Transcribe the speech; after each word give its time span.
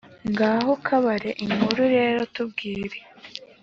ngaho 0.31 0.71
kabare 0.85 1.29
inkuru 1.45 1.81
rero, 1.95 2.21
tubwire 2.35 2.97